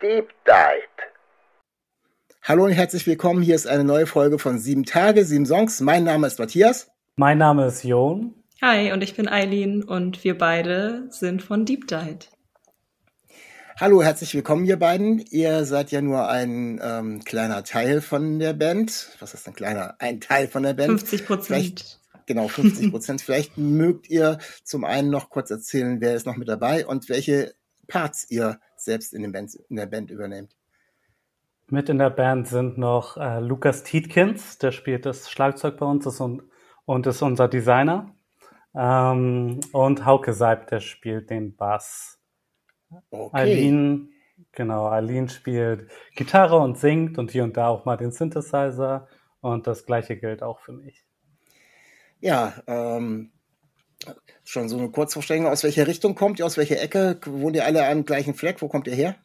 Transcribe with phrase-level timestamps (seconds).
[0.00, 1.10] Deep Dive.
[2.44, 3.42] Hallo und herzlich willkommen.
[3.42, 5.80] Hier ist eine neue Folge von Sieben Tage, sieben Songs.
[5.80, 6.92] Mein Name ist Matthias.
[7.16, 8.32] Mein Name ist Jon.
[8.62, 12.18] Hi, und ich bin Eileen und wir beide sind von Deep Dive.
[13.80, 15.18] Hallo, herzlich willkommen, ihr beiden.
[15.18, 19.16] Ihr seid ja nur ein ähm, kleiner Teil von der Band.
[19.18, 19.96] Was ist ein kleiner?
[19.98, 20.90] Ein Teil von der Band.
[20.90, 22.00] 50 Prozent.
[22.26, 23.20] Genau, 50 Prozent.
[23.20, 27.52] Vielleicht mögt ihr zum einen noch kurz erzählen, wer ist noch mit dabei und welche
[27.88, 30.56] Parts ihr selbst in, Band, in der Band übernehmt.
[31.68, 36.06] Mit in der Band sind noch äh, Lukas Tietkins, der spielt das Schlagzeug bei uns
[36.06, 36.42] ist und,
[36.86, 38.14] und ist unser Designer.
[38.74, 42.18] Ähm, und Hauke Seib, der spielt den Bass.
[43.10, 43.36] Okay.
[43.36, 44.08] Aline,
[44.52, 49.06] genau, Aline spielt Gitarre und singt und hier und da auch mal den Synthesizer.
[49.40, 51.04] Und das gleiche gilt auch für mich.
[52.20, 53.30] Ja, ähm,
[54.44, 57.18] schon so eine Kurzvorstellung, aus welcher Richtung kommt ihr, aus welcher Ecke?
[57.26, 58.62] Wohnt ihr alle am gleichen Fleck?
[58.62, 59.16] Wo kommt ihr her?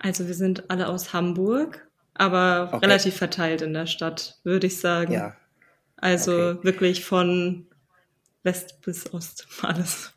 [0.00, 2.84] Also wir sind alle aus Hamburg, aber Okay.
[2.84, 5.12] relativ verteilt in der Stadt, würde ich sagen.
[5.12, 5.36] Ja.
[5.96, 6.64] Also okay.
[6.64, 7.66] wirklich von
[8.42, 10.12] West bis Ost alles.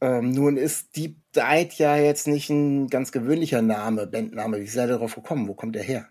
[0.00, 4.60] Ähm, nun ist Deep Dive ja jetzt nicht ein ganz gewöhnlicher Name, Bandname.
[4.60, 5.48] Wie seid ihr darauf gekommen?
[5.48, 6.08] Wo kommt der her?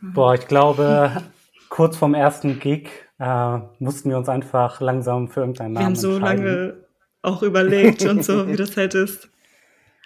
[0.00, 1.22] Boah, ich glaube,
[1.72, 5.96] kurz vorm ersten Gig äh, mussten wir uns einfach langsam für irgendeinen Wir Namen haben
[5.96, 6.44] so entscheiden.
[6.44, 6.86] lange
[7.22, 9.30] auch überlegt und so, wie das halt ist.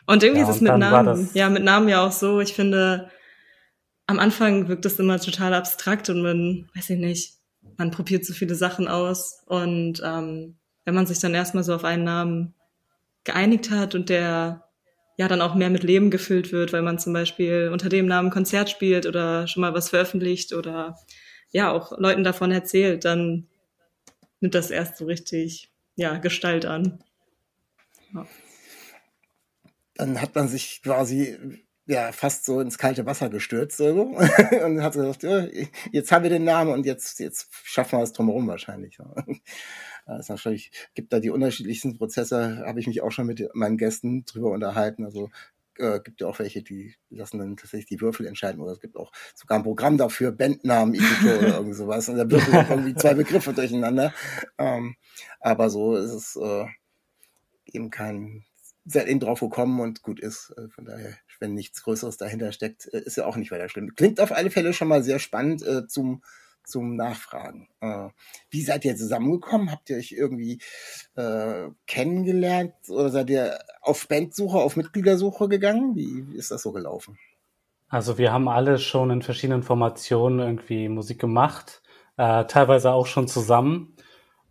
[0.07, 1.29] Und irgendwie Ja, ist es mit Namen.
[1.35, 2.39] Ja, mit Namen ja auch so.
[2.39, 3.11] Ich finde,
[4.07, 7.35] am Anfang wirkt es immer total abstrakt und man, weiß ich nicht,
[7.77, 9.43] man probiert so viele Sachen aus.
[9.47, 12.55] Und ähm, wenn man sich dann erstmal so auf einen Namen
[13.25, 14.63] geeinigt hat und der
[15.19, 18.31] ja dann auch mehr mit Leben gefüllt wird, weil man zum Beispiel unter dem Namen
[18.31, 20.95] Konzert spielt oder schon mal was veröffentlicht oder
[21.57, 23.49] ja auch Leuten davon erzählt, dann
[24.41, 27.03] nimmt das erst so richtig ja Gestalt an.
[29.95, 33.87] Dann hat man sich quasi ja fast so ins kalte Wasser gestürzt so,
[34.65, 35.47] und hat gesagt, ja,
[35.93, 38.99] jetzt haben wir den Namen und jetzt, jetzt schaffen wir es drumherum wahrscheinlich.
[38.99, 39.15] Ja.
[40.07, 44.25] Das natürlich, gibt da die unterschiedlichsten Prozesse, habe ich mich auch schon mit meinen Gästen
[44.25, 45.05] drüber unterhalten.
[45.05, 45.31] Also
[45.79, 48.97] äh, gibt ja auch welche, die lassen dann tatsächlich die Würfel entscheiden oder es gibt
[48.97, 52.09] auch sogar ein Programm dafür, Bandnamen, Editor oder irgend sowas.
[52.09, 54.13] Und da würfeln auch irgendwie zwei Begriffe durcheinander.
[54.59, 54.97] Ähm,
[55.41, 56.67] aber so ist es äh,
[57.67, 58.45] eben kein
[58.87, 60.55] seid eben drauf gekommen und gut ist.
[60.57, 63.95] Äh, Von daher, wenn nichts Größeres dahinter steckt, äh, ist ja auch nicht weiter schlimm.
[63.95, 66.23] Klingt auf alle Fälle schon mal sehr spannend äh, zum,
[66.67, 67.69] zum Nachfragen.
[67.81, 68.09] Äh,
[68.51, 69.71] wie seid ihr zusammengekommen?
[69.71, 70.61] Habt ihr euch irgendwie
[71.15, 75.95] äh, kennengelernt oder seid ihr auf Bandsuche, auf Mitgliedersuche gegangen?
[75.95, 77.19] Wie, ist das so gelaufen?
[77.89, 81.83] Also wir haben alle schon in verschiedenen Formationen irgendwie Musik gemacht,
[82.17, 83.97] äh, teilweise auch schon zusammen.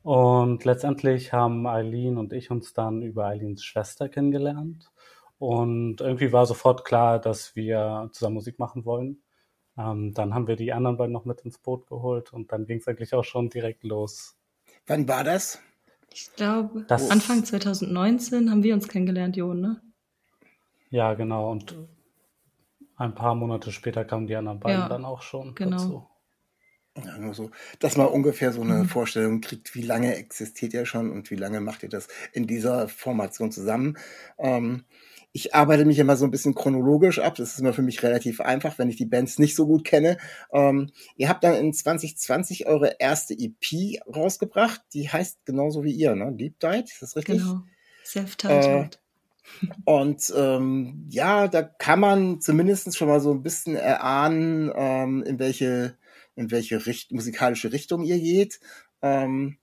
[0.04, 4.92] Und letztendlich haben Eileen und ich uns dann über Eileens Schwester kennengelernt.
[5.38, 9.22] Und irgendwie war sofort klar, dass wir zusammen Musik machen wollen.
[9.78, 12.78] Ähm, dann haben wir die anderen beiden noch mit ins Boot geholt und dann ging
[12.80, 14.38] es eigentlich auch schon direkt los.
[14.88, 15.60] Wann war das?
[16.14, 19.82] Ich glaube, Das- Anfang 2019 haben wir uns kennengelernt, Jo, ne?
[20.90, 21.52] Ja, genau.
[21.52, 21.76] Und
[22.96, 25.78] ein paar Monate später kamen die anderen beiden Ja, dann auch schon genau.
[25.78, 26.08] dazu.
[27.04, 31.12] Ja, nur so, dass man ungefähr so eine Vorstellung kriegt, wie lange existiert ihr schon
[31.12, 33.98] und wie lange macht ihr das in dieser Formation zusammen.
[34.38, 34.86] Ähm,
[35.36, 37.36] ich arbeite mich immer so ein bisschen chronologisch ab.
[37.36, 40.18] Das ist immer für mich relativ einfach, wenn ich die Bands nicht so gut kenne.
[40.54, 44.80] Ähm, ihr habt dann in 2020 eure erste EP rausgebracht.
[44.94, 46.32] Die heißt genauso wie ihr, ne?
[46.32, 47.40] Deep Dive, ist das richtig?
[47.40, 47.64] Genau.
[48.06, 48.98] Self-titled.
[49.84, 55.38] Und ähm, ja, da kann man zumindest schon mal so ein bisschen erahnen, ähm, in
[55.38, 55.98] welche,
[56.38, 58.62] in welche Richt musikalische Richtung ihr geht.
[59.02, 59.58] Ähm,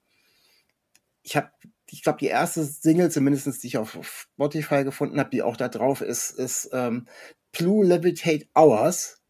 [1.23, 1.51] ich habe,
[1.93, 5.69] ich glaube, die erste Single, zumindest die ich auf Spotify gefunden habe, die auch da
[5.69, 7.07] drauf ist, ist ähm,
[7.53, 9.21] Blue Levitate Hours.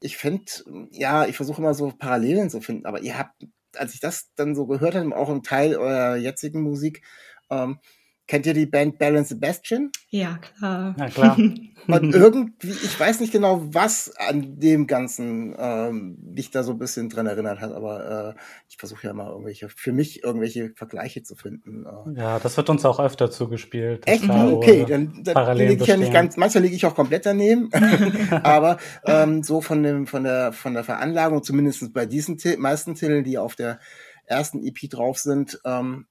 [0.00, 0.44] Ich finde,
[0.90, 3.34] ja, ich versuche immer so Parallelen zu finden, aber ihr habt,
[3.74, 7.02] als ich das dann so gehört habe, auch ein Teil eurer jetzigen Musik,
[7.50, 7.80] ähm,
[8.26, 9.92] Kennt ihr die Band and Sebastian?
[10.08, 10.96] Ja, klar.
[10.98, 11.36] Ja, klar.
[11.86, 16.78] Und irgendwie, ich weiß nicht genau, was an dem Ganzen ähm, mich da so ein
[16.78, 21.22] bisschen dran erinnert hat, aber äh, ich versuche ja mal irgendwelche, für mich irgendwelche Vergleiche
[21.22, 21.86] zu finden.
[21.86, 22.18] Äh.
[22.18, 24.08] Ja, das wird uns auch öfter zugespielt.
[24.08, 24.28] Echt?
[24.28, 27.70] da Okay, dann, dann liege ich ja nicht ganz, manchmal liege ich auch komplett daneben,
[28.42, 33.22] aber ähm, so von dem, von der, von der Veranlagung, zumindest bei diesen meisten Titeln,
[33.22, 33.78] die auf der
[34.24, 36.06] ersten EP drauf sind, ähm,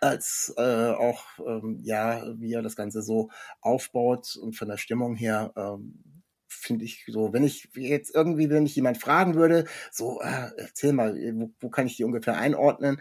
[0.00, 3.30] als äh, auch ähm, ja, wie er das Ganze so
[3.60, 8.64] aufbaut und von der Stimmung her ähm, finde ich so, wenn ich jetzt irgendwie, wenn
[8.64, 13.00] mich jemand fragen würde, so äh, erzähl mal, wo, wo kann ich die ungefähr einordnen,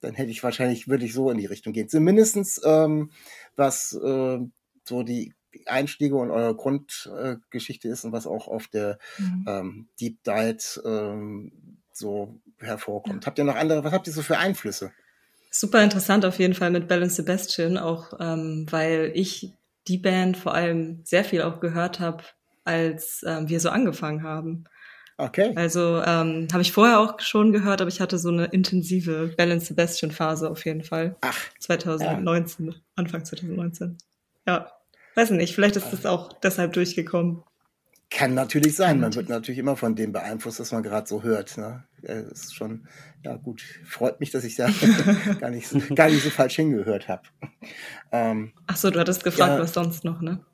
[0.00, 1.88] dann hätte ich wahrscheinlich würde ich so in die Richtung gehen.
[1.88, 3.10] Zumindestens ähm,
[3.56, 4.38] was äh,
[4.84, 5.34] so die
[5.66, 9.44] Einstiege und eure Grundgeschichte äh, ist und was auch auf der Mhm.
[9.48, 13.26] ähm, Deep Dive ähm, so hervorkommt.
[13.26, 14.92] Habt ihr noch andere, was habt ihr so für Einflüsse?
[15.54, 19.52] Super interessant auf jeden Fall mit Bell and Sebastian, auch ähm, weil ich
[19.86, 22.24] die Band vor allem sehr viel auch gehört habe,
[22.64, 24.64] als ähm, wir so angefangen haben.
[25.18, 25.52] Okay.
[25.54, 29.52] Also ähm, habe ich vorher auch schon gehört, aber ich hatte so eine intensive Bell
[29.52, 31.16] and Sebastian Phase auf jeden Fall.
[31.20, 33.98] Ach, 2019, Anfang 2019.
[34.46, 34.72] Ja,
[35.14, 37.44] weiß nicht, vielleicht ist das auch deshalb durchgekommen.
[38.16, 39.00] Kann natürlich sein.
[39.00, 41.56] Man wird natürlich immer von dem beeinflusst, was man gerade so hört.
[41.58, 41.84] Ne?
[42.02, 42.86] Das ist schon,
[43.22, 44.68] ja gut, freut mich, dass ich da
[45.40, 47.22] gar, nicht, so- gar nicht so falsch hingehört habe.
[48.10, 49.60] Ähm, Ach so, du hattest gefragt, Ja.
[49.60, 50.44] was sonst noch, ne?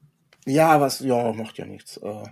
[0.46, 1.96] ja, was, ja, macht ja nichts.
[1.98, 2.22] Äh,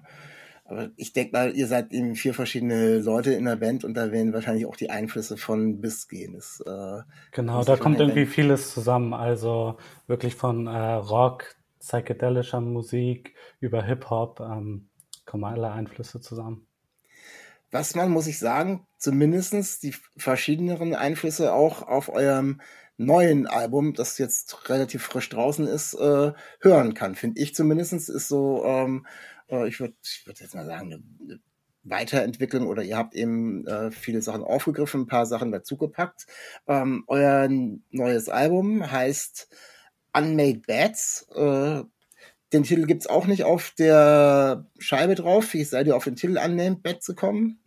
[0.64, 4.10] aber ich denke mal, ihr seid eben vier verschiedene Leute in der Band und da
[4.10, 6.32] werden wahrscheinlich auch die Einflüsse von bis gehen.
[6.34, 7.02] Das, äh,
[7.32, 8.32] Genau, da kommt irgendwie erwähnen.
[8.34, 9.14] vieles zusammen.
[9.14, 9.76] Also
[10.08, 14.88] wirklich von äh, Rock, psychedelischer Musik über Hip-Hop ähm,
[15.26, 16.66] kommen alle Einflüsse zusammen.
[17.70, 22.60] was man, muss ich sagen, zumindestens die verschiedenen Einflüsse auch auf eurem
[22.96, 27.14] neuen Album, das jetzt relativ frisch draußen ist, äh, hören kann.
[27.14, 29.06] Finde ich zumindestens ist so, ähm,
[29.48, 31.40] äh, ich würde ich würd jetzt mal sagen, eine, eine
[31.82, 36.26] Weiterentwicklung oder ihr habt eben äh, viele Sachen aufgegriffen, ein paar Sachen dazugepackt.
[36.66, 37.48] Ähm, euer
[37.90, 39.48] neues Album heißt
[40.12, 41.28] Unmade Bats.
[41.34, 41.84] Äh,
[42.52, 45.52] den Titel gibt's auch nicht auf der Scheibe drauf.
[45.52, 47.60] Wie seid ihr auf den Titel Unnamed Bat zu kommen?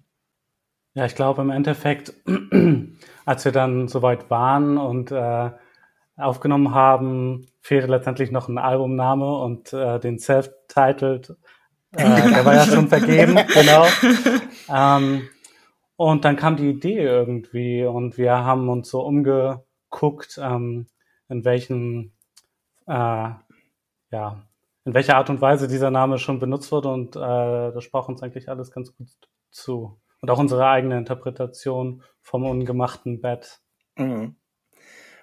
[0.93, 2.13] Ja, ich glaube im Endeffekt,
[3.25, 5.51] als wir dann soweit waren und äh,
[6.17, 11.35] aufgenommen haben, fehlte letztendlich noch ein Albumname und äh, den Self-Titled,
[11.91, 11.97] äh,
[12.33, 13.85] der war ja schon vergeben, genau.
[14.69, 15.29] Ähm,
[15.95, 20.87] und dann kam die Idee irgendwie und wir haben uns so umgeguckt, ähm,
[21.27, 22.13] in welchen,
[22.87, 23.29] äh,
[24.11, 24.48] ja,
[24.85, 28.21] in welcher Art und Weise dieser Name schon benutzt wurde und äh, das sprach uns
[28.23, 29.07] eigentlich alles ganz gut
[29.51, 29.99] zu.
[30.21, 33.59] Und auch unsere eigene Interpretation vom ungemachten Bett.
[33.95, 34.35] Mhm.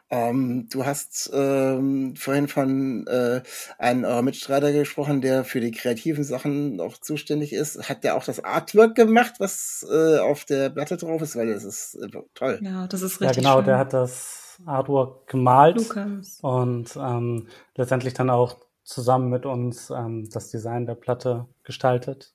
[0.09, 3.43] Ähm, du hast ähm, vorhin von äh,
[3.79, 7.89] einem eurer Mitstreiter gesprochen, der für die kreativen Sachen auch zuständig ist.
[7.89, 11.35] Hat der auch das Artwork gemacht, was äh, auf der Platte drauf ist?
[11.35, 12.61] Weil das ist äh, toll.
[12.63, 13.65] Ja, das ist Ja, richtig genau, schön.
[13.65, 16.39] der hat das Artwork gemalt Lukas.
[16.41, 18.57] und ähm, letztendlich dann auch
[18.87, 22.35] zusammen mit uns ähm, das Design der Platte gestaltet.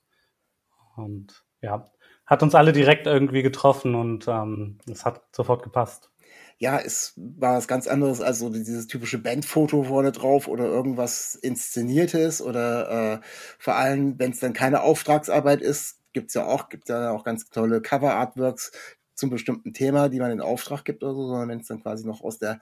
[0.96, 1.90] Und ja,
[2.26, 6.10] hat uns alle direkt irgendwie getroffen und ähm, es hat sofort gepasst.
[6.58, 11.34] Ja, es war was ganz anderes als so dieses typische Bandfoto vorne drauf oder irgendwas
[11.34, 13.20] Inszeniertes oder äh,
[13.58, 17.48] vor allem, wenn es dann keine Auftragsarbeit ist, gibt's ja auch, gibt ja auch ganz
[17.48, 18.70] tolle Cover-Artworks
[19.14, 22.06] zum bestimmten Thema, die man in Auftrag gibt oder so, sondern wenn es dann quasi
[22.06, 22.60] noch aus der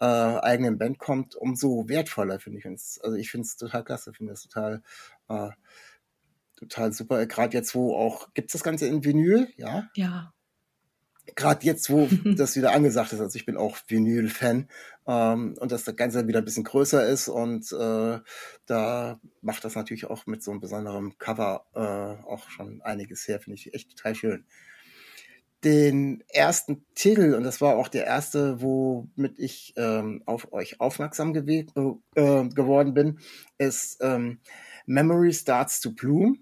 [0.00, 2.62] äh, eigenen Band kommt, umso wertvoller, finde ich.
[2.62, 4.82] Find's, also ich finde es total klasse, finde es total,
[5.28, 5.50] äh,
[6.56, 7.24] total super.
[7.26, 9.48] Gerade jetzt, wo auch, gibt's das Ganze in Vinyl?
[9.56, 10.32] Ja Ja.
[11.36, 14.68] gerade jetzt, wo das wieder angesagt ist, also ich bin auch Vinyl-Fan
[15.06, 18.18] ähm, und dass das Ganze wieder ein bisschen größer ist und äh,
[18.66, 23.40] da macht das natürlich auch mit so einem besonderen Cover äh, auch schon einiges her,
[23.40, 24.46] finde ich echt total schön.
[25.64, 31.32] Den ersten Titel, und das war auch der erste, womit ich ähm, auf euch aufmerksam
[31.32, 33.18] gewe- äh, geworden bin,
[33.58, 34.38] ist ähm,
[34.86, 36.38] Memory Starts to Bloom.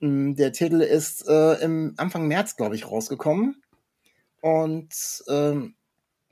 [0.00, 3.60] Mm, Der Titel ist äh, im Anfang März, glaube ich, rausgekommen.
[4.40, 5.74] Und ähm,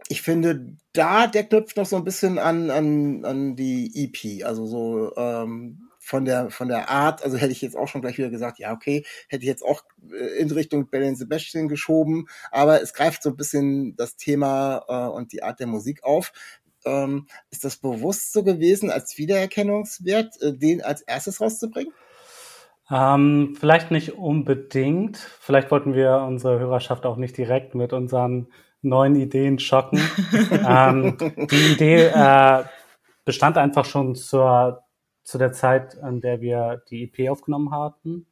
[0.09, 4.45] ich finde, da der knüpft noch so ein bisschen an, an, an die EP.
[4.45, 8.17] Also so ähm, von der von der Art, also hätte ich jetzt auch schon gleich
[8.17, 12.27] wieder gesagt, ja, okay, hätte ich jetzt auch äh, in Richtung Bell and Sebastian geschoben,
[12.51, 16.33] aber es greift so ein bisschen das Thema äh, und die Art der Musik auf.
[16.87, 21.93] Ähm, ist das bewusst so gewesen, als Wiedererkennungswert, äh, den als erstes rauszubringen?
[22.91, 25.19] Ähm, vielleicht nicht unbedingt.
[25.19, 28.49] Vielleicht wollten wir unsere Hörerschaft auch nicht direkt mit unseren
[28.81, 30.01] neuen Ideen schocken.
[30.67, 31.19] ähm,
[31.51, 32.65] die Idee äh,
[33.27, 34.88] bestand einfach schon zur,
[35.29, 38.25] zu der Zeit, an der wir die EP aufgenommen hatten.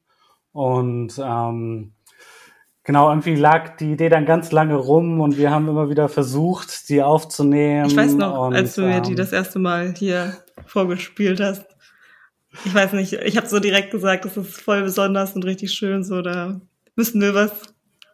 [0.52, 1.92] Und ähm,
[2.84, 6.88] genau, irgendwie lag die Idee dann ganz lange rum und wir haben immer wieder versucht,
[6.88, 7.84] die aufzunehmen.
[7.88, 11.66] Ich weiß noch, und, als du mir die ähm, das erste Mal hier vorgespielt hast.
[12.64, 16.02] Ich weiß nicht, ich habe so direkt gesagt, das ist voll besonders und richtig schön,
[16.02, 16.62] so da
[16.94, 17.52] müssen wir was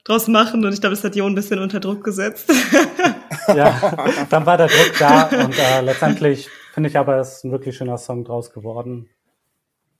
[0.02, 2.52] draus machen und ich glaube, das hat Jo ein bisschen unter Druck gesetzt.
[3.46, 7.76] ja, dann war der Druck da und äh, letztendlich finde ich aber, ist ein wirklich
[7.76, 9.08] schöner Song draus geworden.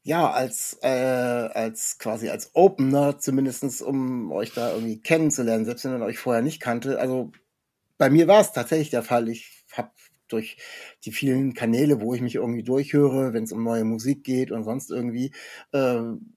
[0.05, 5.93] ja, als, äh, als quasi als Opener, zumindestens um euch da irgendwie kennenzulernen, selbst wenn
[5.93, 6.99] man euch vorher nicht kannte.
[6.99, 7.31] Also
[7.99, 9.29] bei mir war es tatsächlich der Fall.
[9.29, 9.93] Ich habe
[10.29, 10.59] durch
[11.05, 14.65] die vielen Kanäle, wo ich mich irgendwie durchhöre, wenn es um neue Musik geht und
[14.65, 15.33] sonst irgendwie,
[15.73, 16.35] ähm,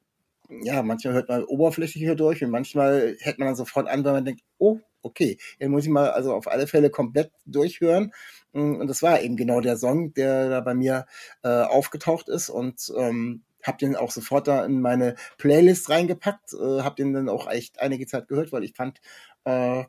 [0.64, 4.26] ja, manchmal hört man oberflächlicher durch und manchmal hält man dann sofort an, weil man
[4.26, 8.12] denkt, oh, okay, dann muss ich mal also auf alle Fälle komplett durchhören.
[8.56, 11.06] Und das war eben genau der Song, der da bei mir
[11.44, 12.50] äh, aufgetaucht ist.
[12.50, 17.30] Und ähm, habe den auch sofort da in meine Playlist reingepackt, äh, habe den dann
[17.30, 19.02] auch echt einige Zeit gehört, weil ich fand,
[19.44, 19.84] äh,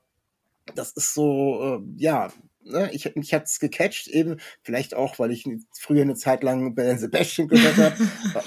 [0.74, 2.32] das ist so, äh, ja,
[2.64, 4.38] ne, ich, mich hat's gecatcht, eben.
[4.62, 7.96] Vielleicht auch, weil ich früher eine Zeit lang Ben Sebastian gehört habe,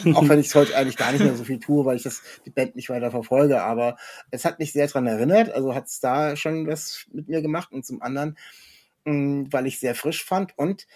[0.15, 2.21] auch wenn ich es heute eigentlich gar nicht mehr so viel tue, weil ich das
[2.45, 3.97] die Band nicht weiter verfolge, aber
[4.31, 7.71] es hat mich sehr dran erinnert, also hat's da schon was mit mir gemacht.
[7.71, 8.37] Und zum anderen,
[9.05, 10.87] weil ich sehr frisch fand und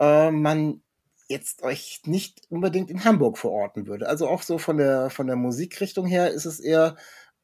[0.00, 0.82] äh, man
[1.28, 4.08] jetzt euch nicht unbedingt in Hamburg verorten würde.
[4.08, 6.96] Also auch so von der von der Musikrichtung her ist es eher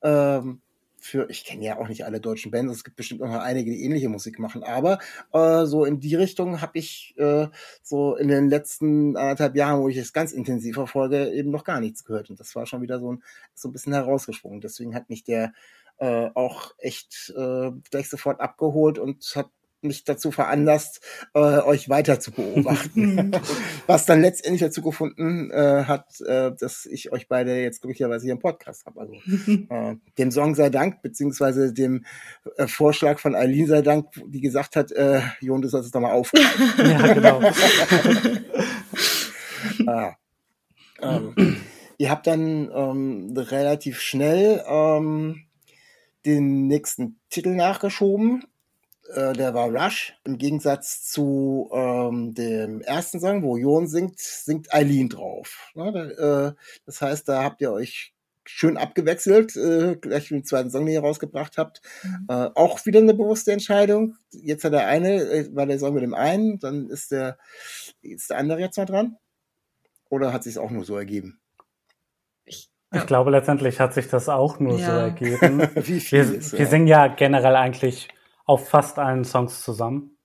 [0.03, 0.61] ähm,
[1.01, 3.85] für, ich kenne ja auch nicht alle deutschen Bands, es gibt bestimmt noch einige, die
[3.85, 4.99] ähnliche Musik machen, aber
[5.33, 7.47] äh, so in die Richtung habe ich äh,
[7.83, 11.81] so in den letzten anderthalb Jahren, wo ich es ganz intensiv verfolge, eben noch gar
[11.81, 12.31] nichts gehört.
[12.31, 13.23] Und das war schon wieder so ein,
[13.55, 14.61] so ein bisschen herausgesprungen.
[14.61, 15.53] Deswegen hat mich der
[15.99, 19.51] äh, auch echt äh, gleich sofort abgeholt und hat
[19.83, 21.01] mich dazu veranlasst,
[21.35, 23.33] äh, euch weiter zu beobachten.
[23.87, 28.33] Was dann letztendlich dazu gefunden äh, hat, äh, dass ich euch beide jetzt glücklicherweise hier
[28.33, 29.01] im Podcast habe.
[29.01, 29.15] Also
[29.71, 32.05] äh, dem Song sei Dank, beziehungsweise dem
[32.57, 36.01] äh, Vorschlag von Eileen sei Dank, die gesagt hat, äh, Jon, du sollst es doch
[36.01, 36.69] mal aufgreifen.
[36.89, 37.41] Ja, genau.
[39.87, 40.17] ah.
[41.03, 41.57] ähm,
[41.99, 45.45] ihr habt dann ähm, relativ schnell ähm,
[46.25, 48.45] den nächsten Titel nachgeschoben.
[49.15, 50.15] Äh, der war Rush.
[50.25, 55.71] Im Gegensatz zu ähm, dem ersten Song, wo Jon singt, singt Eileen drauf.
[55.75, 56.53] Ne, da, äh,
[56.87, 61.01] das heißt, da habt ihr euch schön abgewechselt, äh, gleich den zweiten Song, den ihr
[61.01, 61.83] rausgebracht habt.
[62.29, 64.17] Äh, auch wieder eine bewusste Entscheidung.
[64.31, 67.37] Jetzt hat der eine, äh, war der Song mit dem einen, dann ist der,
[68.01, 69.17] ist der andere jetzt mal dran.
[70.11, 71.41] Oder hat sich auch nur so ergeben?
[72.47, 75.01] Ich glaube, letztendlich hat sich das auch nur so Ja.
[75.09, 75.61] ergeben.
[75.75, 76.67] Wie viel Wir, ist, wir ja.
[76.67, 78.09] singen ja generell eigentlich
[78.49, 80.17] auf fast allen Songs zusammen.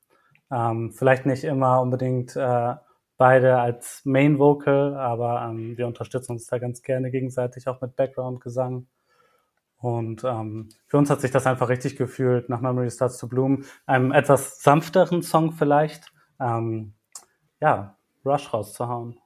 [0.49, 2.75] Ähm, vielleicht nicht immer unbedingt äh,
[3.17, 7.97] beide als Main Vocal, aber ähm, wir unterstützen uns da ganz gerne gegenseitig auch mit
[7.97, 8.87] Background-Gesang.
[9.75, 13.65] Und ähm, für uns hat sich das einfach richtig gefühlt, nach Memory Starts to Bloom,
[13.85, 16.93] einem etwas sanfteren Song vielleicht, ähm,
[17.59, 19.19] ja, Rush rauszuhauen.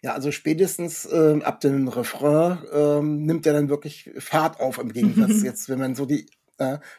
[0.00, 4.90] Ja, also spätestens ähm, ab dem Refrain ähm, nimmt er dann wirklich Fahrt auf im
[4.90, 6.26] Gegensatz jetzt, wenn man so die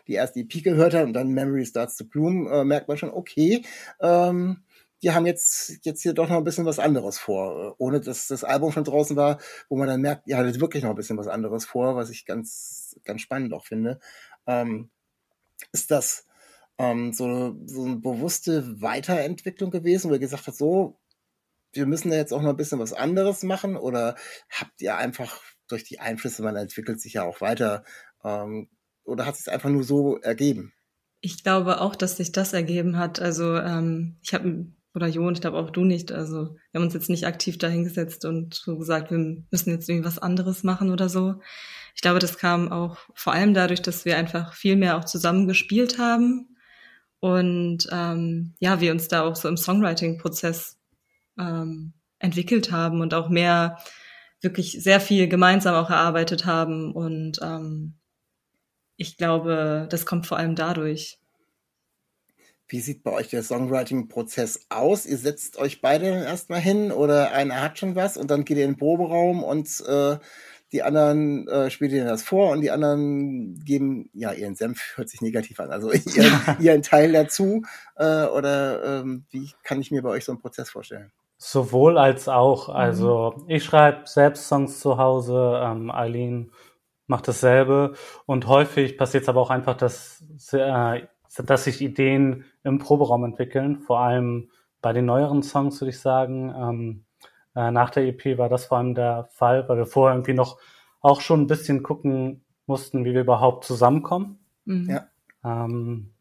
[0.08, 3.12] die erste EP gehört hat und dann Memory Starts to Bloom, äh, merkt man schon,
[3.12, 3.66] okay,
[4.02, 4.64] ähm,
[5.02, 8.28] die haben jetzt jetzt hier doch noch ein bisschen was anderes vor, äh, ohne dass
[8.28, 9.40] das Album schon draußen war,
[9.70, 12.26] wo man dann merkt, das ist wirklich noch ein bisschen was anderes vor, was ich
[12.26, 14.00] ganz ganz spannend auch finde.
[14.48, 14.90] Ähm,
[15.72, 16.26] ist das
[16.78, 21.00] ähm, so, so eine bewusste Weiterentwicklung gewesen, wo ihr gesagt habt, so,
[21.74, 24.16] wir müssen da jetzt auch noch ein bisschen was anderes machen oder
[24.50, 27.84] habt ihr einfach durch die Einflüsse, man entwickelt sich ja auch weiter,
[28.24, 28.70] ähm,
[29.04, 30.74] oder hat es einfach nur so ergeben?
[31.22, 33.20] Ich glaube auch, dass sich das ergeben hat.
[33.20, 36.12] Also ähm, ich habe oder Jo, ich glaube auch du nicht.
[36.12, 39.18] Also wir haben uns jetzt nicht aktiv dahingesetzt und so gesagt, wir
[39.50, 41.36] müssen jetzt irgendwie was anderes machen oder so.
[41.96, 45.48] Ich glaube, das kam auch vor allem dadurch, dass wir einfach viel mehr auch zusammen
[45.48, 46.56] gespielt haben
[47.20, 50.78] und ähm, ja, wir uns da auch so im Songwriting-Prozess
[51.40, 53.78] ähm, entwickelt haben und auch mehr
[54.42, 57.96] wirklich sehr viel gemeinsam auch erarbeitet haben und ähm,
[58.96, 61.20] ich glaube, das kommt vor allem dadurch.
[62.68, 65.06] Wie sieht bei euch der Songwriting-Prozess aus?
[65.06, 68.66] Ihr setzt euch beide erstmal hin oder einer hat schon was und dann geht ihr
[68.66, 70.18] in den Proberaum und äh,
[70.72, 75.08] die anderen äh, spielt ihr das vor und die anderen geben, ja, ihren Senf hört
[75.08, 77.62] sich negativ an, also ihren, ihren Teil dazu.
[77.96, 81.12] Äh, oder ähm, wie kann ich mir bei euch so einen Prozess vorstellen?
[81.38, 82.70] Sowohl als auch.
[82.70, 86.52] Also ich schreibe selbst Songs zu Hause, ähm, Eileen
[87.08, 87.94] macht dasselbe
[88.26, 91.02] und häufig passiert es aber auch einfach, dass äh,
[91.42, 96.54] dass sich Ideen im Proberaum entwickeln, vor allem bei den neueren Songs, würde ich sagen.
[96.56, 97.06] Ähm,
[97.56, 100.60] äh, nach der EP war das vor allem der Fall, weil wir vorher irgendwie noch
[101.02, 104.40] auch schon ein bisschen gucken mussten, wie wir überhaupt zusammenkommen.
[104.66, 104.90] Mhm.
[104.90, 105.08] Ja.
[105.44, 106.14] Ähm,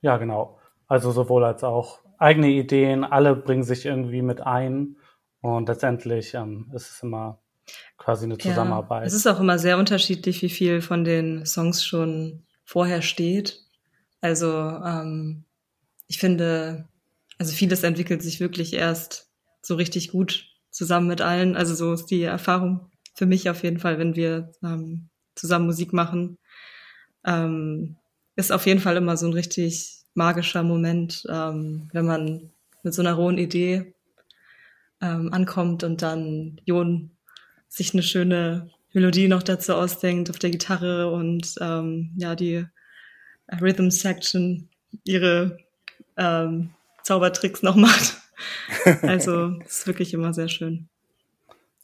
[0.00, 0.58] ja, genau.
[0.86, 4.96] Also sowohl als auch eigene Ideen, alle bringen sich irgendwie mit ein
[5.40, 7.38] und letztendlich ähm, ist es immer
[7.96, 9.02] quasi eine Zusammenarbeit.
[9.02, 13.64] Ja, es ist auch immer sehr unterschiedlich, wie viel von den Songs schon vorher steht.
[14.20, 15.44] Also ähm,
[16.06, 16.88] ich finde,
[17.38, 19.30] also vieles entwickelt sich wirklich erst
[19.62, 21.56] so richtig gut zusammen mit allen.
[21.56, 25.92] Also so ist die Erfahrung für mich auf jeden Fall, wenn wir ähm, zusammen Musik
[25.92, 26.38] machen.
[27.24, 27.96] Ähm,
[28.36, 32.50] ist auf jeden Fall immer so ein richtig magischer Moment, ähm, wenn man
[32.82, 33.94] mit so einer rohen Idee
[35.00, 37.10] ähm, ankommt und dann Jon
[37.68, 42.66] sich eine schöne Melodie noch dazu ausdenkt auf der Gitarre und ähm, ja, die
[43.60, 44.68] Rhythm Section
[45.04, 45.58] ihre
[46.16, 46.70] ähm,
[47.02, 48.16] Zaubertricks noch macht.
[49.02, 50.88] Also es ist wirklich immer sehr schön.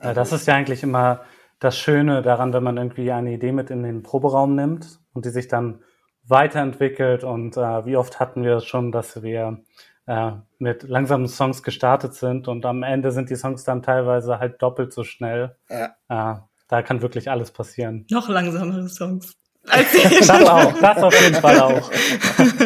[0.00, 1.24] Ja, das ist ja eigentlich immer
[1.58, 5.30] das Schöne daran, wenn man irgendwie eine Idee mit in den Proberaum nimmt und die
[5.30, 5.82] sich dann
[6.22, 7.24] weiterentwickelt.
[7.24, 9.64] Und äh, wie oft hatten wir es schon, dass wir
[10.06, 14.60] äh, mit langsamen Songs gestartet sind und am Ende sind die Songs dann teilweise halt
[14.62, 15.56] doppelt so schnell.
[15.68, 15.94] Ja.
[16.08, 18.06] Äh, da kann wirklich alles passieren.
[18.10, 19.34] Noch langsamere Songs.
[19.68, 21.90] Als das auch, das auf jeden Fall auch.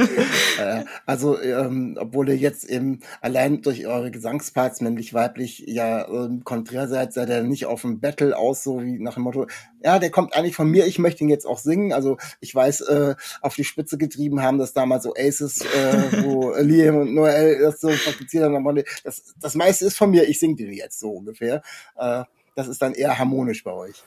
[1.09, 6.87] Also, ähm, obwohl ihr jetzt eben allein durch eure Gesangsparts, männlich, weiblich, ja ähm, konträr
[6.87, 9.47] seid, seid ihr nicht auf dem Battle aus, so wie nach dem Motto,
[9.83, 11.95] ja, der kommt eigentlich von mir, ich möchte ihn jetzt auch singen.
[11.95, 16.55] Also ich weiß, äh, auf die Spitze getrieben haben das damals so Aces, äh, wo
[16.59, 18.85] Liam und Noel das so praktiziert haben.
[19.03, 21.63] Das, das meiste ist von mir, ich singe den jetzt so ungefähr.
[21.97, 22.25] Äh,
[22.55, 24.05] das ist dann eher harmonisch bei euch.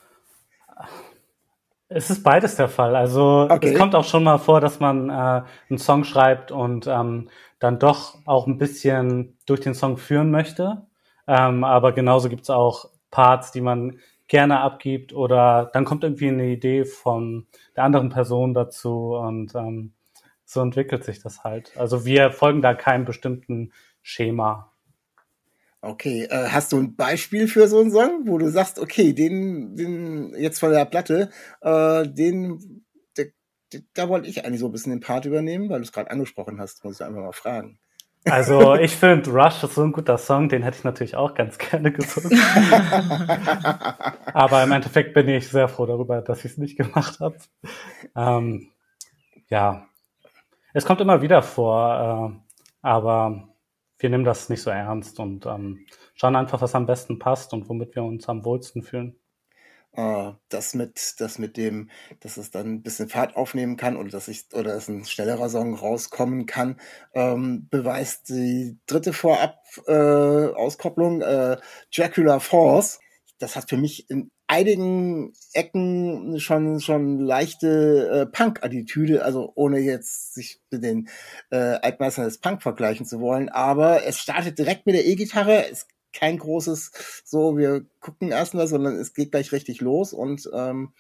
[1.93, 2.95] Es ist beides der Fall.
[2.95, 3.74] Also Okay.
[3.74, 7.29] es kommt auch schon mal vor, dass man äh, einen Song schreibt und ähm,
[7.60, 10.88] dann doch auch ein bisschen durch den Song führen möchte.
[11.27, 16.48] Ähm, aber genauso gibt's auch Parts, die man gerne abgibt oder dann kommt irgendwie eine
[16.48, 19.91] Idee von der anderen Person dazu und ähm,
[20.45, 21.74] so entwickelt sich das halt.
[21.77, 24.70] Also wir folgen da keinem bestimmten Schema.
[25.83, 29.75] Okay, äh, hast du ein Beispiel für so einen Song, wo du sagst, okay, den,
[29.75, 32.86] den jetzt von der Platte, äh, den,
[33.17, 33.27] der,
[33.73, 36.12] der, da wollte ich eigentlich so ein bisschen den Part übernehmen, weil du es gerade
[36.12, 37.79] angesprochen hast, muss ich einfach mal fragen.
[38.25, 41.58] Also ich finde Rush ist so ein guter Song, den hätte ich natürlich auch ganz
[41.58, 42.39] gerne gesungen.
[44.34, 47.38] Aber im Endeffekt bin ich sehr froh darüber, dass ich es nicht gemacht habe.
[48.15, 48.69] Ähm,
[49.49, 49.88] ja,
[50.73, 52.51] es kommt immer wieder vor, äh,
[52.84, 53.50] aber
[54.01, 55.85] wir nehmen das nicht so ernst und ähm,
[56.15, 59.15] schauen einfach, was am besten passt und womit wir uns am wohlsten fühlen.
[59.93, 61.89] äh, das mit, das mit dem,
[62.21, 65.49] dass es dann ein bisschen Fahrt aufnehmen kann oder dass ich, oder dass ein schnellerer
[65.49, 66.79] Song rauskommen kann,
[67.13, 71.57] ähm, beweist die dritte Vorab äh, äh,
[71.95, 72.99] Dracula Falls.
[73.39, 80.33] Das hat für mich in einigen Ecken schon schon leichte äh, Punk-Attitüde, also ohne jetzt
[80.33, 81.07] sich mit den
[81.51, 85.87] äh, Altmeistern des Punk vergleichen zu wollen, aber es startet direkt mit der E-Gitarre, ist
[86.13, 86.91] kein großes
[87.23, 90.91] so, wir gucken erst mal, sondern es geht gleich richtig los und ähm,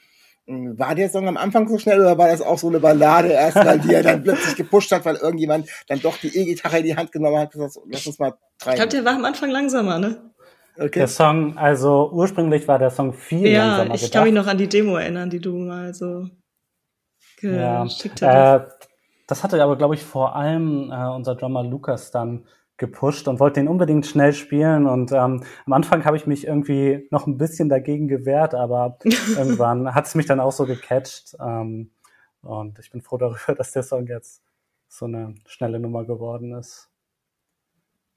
[0.47, 3.79] war der Song am Anfang so schnell oder war das auch so eine Ballade erstmal,
[3.79, 7.11] die er dann plötzlich gepusht hat, weil irgendjemand dann doch die E-Gitarre in die Hand
[7.11, 8.75] genommen hat, gesagt, lass uns mal Ich treiben.
[8.77, 10.31] glaube, der war am Anfang langsamer, ne?
[10.77, 10.99] Okay.
[10.99, 14.13] Der Song, also ursprünglich war der Song viel Ja, langsamer ich gedacht.
[14.13, 16.29] kann mich noch an die Demo erinnern, die du mal so
[17.41, 18.55] Ja, geschickt hattest.
[18.55, 18.67] äh,
[19.27, 22.45] das hatte aber, glaube ich, vor allem äh, unser Drummer Lukas dann
[22.77, 24.87] gepusht und wollte den unbedingt schnell spielen.
[24.87, 28.97] Und ähm, am Anfang habe ich mich irgendwie noch ein bisschen dagegen gewehrt, aber
[29.35, 31.35] irgendwann hat es mich dann auch so gecatcht.
[31.39, 31.91] Ähm,
[32.41, 34.43] und ich bin froh darüber, dass der Song jetzt
[34.89, 36.90] so eine schnelle Nummer geworden ist.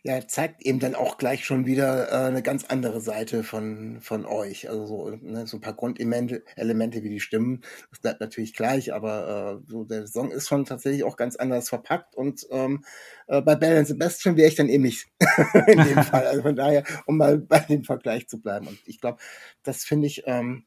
[0.07, 4.27] Ja, zeigt eben dann auch gleich schon wieder äh, eine ganz andere Seite von, von
[4.27, 4.69] euch.
[4.69, 8.93] Also so, ne, so ein paar Grundelemente Elemente wie die Stimmen, das bleibt natürlich gleich,
[8.93, 12.85] aber äh, so der Song ist schon tatsächlich auch ganz anders verpackt und ähm,
[13.29, 15.09] äh, bei Bell and Sebastian wäre ich dann eben nicht
[15.69, 16.27] in dem Fall.
[16.27, 18.67] Also von daher, um mal bei dem Vergleich zu bleiben.
[18.67, 19.17] Und ich glaube,
[19.63, 20.67] das finde ich, ähm,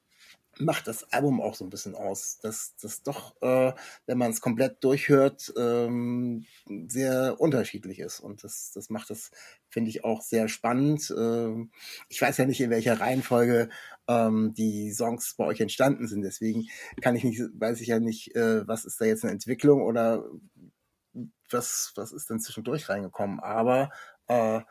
[0.59, 3.73] macht das Album auch so ein bisschen aus, dass das doch, äh,
[4.05, 6.45] wenn man es komplett durchhört, ähm,
[6.87, 8.19] sehr unterschiedlich ist.
[8.19, 9.31] Und das, das macht das,
[9.69, 11.13] finde ich, auch sehr spannend.
[11.17, 11.71] Ähm,
[12.09, 13.69] ich weiß ja nicht, in welcher Reihenfolge
[14.07, 16.21] ähm, die Songs bei euch entstanden sind.
[16.21, 16.67] Deswegen
[17.01, 20.23] kann ich nicht, weiß ich ja nicht, äh, was ist da jetzt eine Entwicklung oder
[21.49, 23.39] was, was ist denn zwischendurch reingekommen.
[23.39, 23.89] Aber
[24.27, 24.61] äh,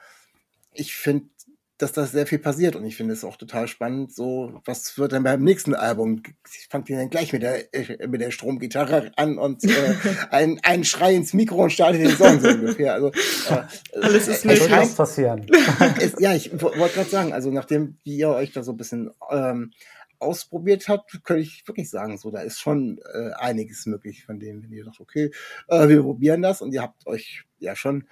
[0.72, 1.31] ich finde
[1.79, 5.12] dass da sehr viel passiert und ich finde es auch total spannend, so was wird
[5.12, 6.23] dann beim nächsten Album,
[6.71, 9.95] fangt ihr dann gleich mit der äh, mit der Stromgitarre an und äh,
[10.31, 12.95] ein, ein Schrei ins Mikro und startet den Song so ungefähr.
[12.95, 13.62] Also äh,
[14.01, 14.69] alles ist äh, möglich.
[14.69, 15.47] Kann passieren.
[16.01, 19.11] Es, ja, ich wollte gerade sagen, also nachdem wie ihr euch da so ein bisschen
[19.31, 19.73] ähm,
[20.19, 24.62] ausprobiert habt, könnte ich wirklich sagen, so da ist schon äh, einiges möglich von dem,
[24.62, 25.31] wenn ihr sagt, okay,
[25.69, 28.07] äh, wir probieren das und ihr habt euch ja schon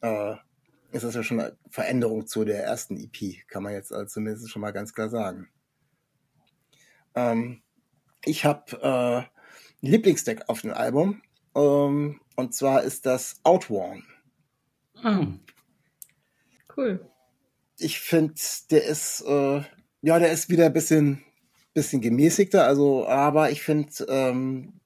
[0.00, 0.34] äh,
[0.92, 4.50] ist das ja schon eine Veränderung zu der ersten EP, kann man jetzt also zumindest
[4.50, 5.48] schon mal ganz klar sagen.
[7.14, 7.62] Ähm,
[8.24, 11.22] ich habe äh, ein Lieblingsdeck auf dem Album
[11.54, 14.04] ähm, und zwar ist das Outworn.
[15.04, 15.26] Oh.
[16.76, 17.10] Cool.
[17.78, 18.34] Ich finde,
[18.70, 19.62] der ist äh,
[20.02, 21.24] ja, der ist wieder ein bisschen
[21.72, 24.80] bisschen gemäßigter, also aber ich finde ähm,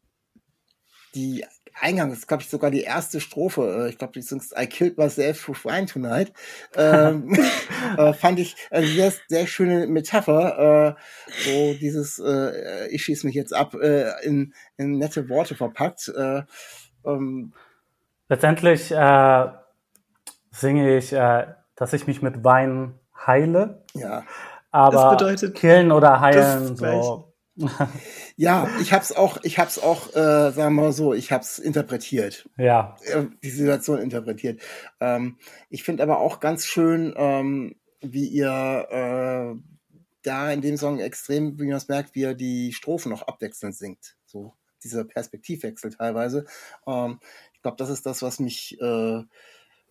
[1.14, 1.44] die
[1.80, 3.84] Eingang, das ist, glaube ich, sogar die erste Strophe.
[3.86, 6.32] Äh, ich glaube, die ist I killed myself for fine tonight.
[6.76, 7.36] Ähm,
[7.98, 13.34] äh, fand ich eine sehr, sehr schöne Metapher, äh, so dieses äh, ich schieße mich
[13.34, 16.08] jetzt ab äh, in, in nette Worte verpackt.
[16.08, 16.42] Äh,
[17.04, 17.52] ähm,
[18.28, 19.48] Letztendlich äh,
[20.50, 23.82] singe ich, äh, dass ich mich mit Wein heile.
[23.94, 24.24] Ja.
[24.70, 27.33] Aber das bedeutet, killen oder heilen, so
[28.36, 32.48] ja, ich hab's auch, ich hab's auch, äh, sagen wir mal so, ich hab's interpretiert.
[32.56, 32.96] Ja.
[33.04, 34.60] Äh, die Situation interpretiert.
[35.00, 35.38] Ähm,
[35.70, 39.60] ich finde aber auch ganz schön, ähm, wie ihr äh,
[40.22, 43.76] da in dem Song extrem, wie man es merkt, wie er die Strophen noch abwechselnd
[43.76, 44.16] singt.
[44.26, 46.46] So dieser Perspektivwechsel teilweise.
[46.86, 47.20] Ähm,
[47.52, 49.22] ich glaube, das ist das, was mich äh,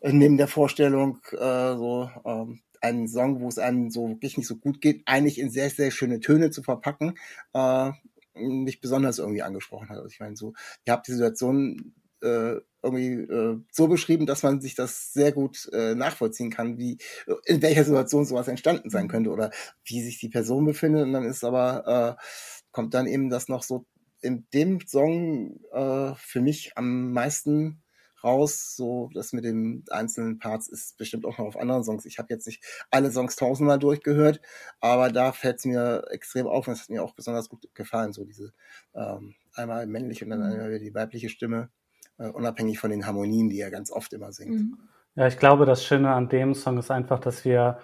[0.02, 4.58] neben der Vorstellung äh, so ähm, einen Song, wo es einem so wirklich nicht so
[4.58, 7.15] gut geht, eigentlich in sehr, sehr schöne Töne zu verpacken,
[7.54, 7.91] äh,
[8.36, 9.98] mich besonders irgendwie angesprochen hat.
[9.98, 10.54] Also ich meine, so,
[10.86, 15.69] ihr habt die Situation äh, irgendwie äh, so beschrieben, dass man sich das sehr gut
[15.72, 16.98] äh, nachvollziehen kann, wie
[17.46, 19.52] in welcher Situation sowas entstanden sein könnte oder
[19.86, 21.04] wie sich die Person befindet.
[21.04, 22.24] Und dann ist aber, äh,
[22.72, 23.86] kommt dann eben das noch so
[24.22, 27.83] in dem Song äh, für mich am meisten
[28.24, 28.76] raus.
[28.76, 32.06] So, das mit den einzelnen Parts ist bestimmt auch noch auf anderen Songs.
[32.06, 34.42] Ich habe jetzt nicht alle Songs tausendmal durchgehört,
[34.80, 38.14] aber da fällt es mir extrem auf und es hat mir auch besonders gut gefallen.
[38.14, 38.54] So diese
[38.94, 40.46] ähm, einmal männliche und dann mhm.
[40.46, 41.70] einmal die weibliche Stimme,
[42.18, 44.60] äh, unabhängig von den Harmonien, die er ganz oft immer singt.
[44.60, 44.78] Mhm.
[45.16, 47.80] Ja, ich glaube, das Schöne an dem Song ist einfach, dass wir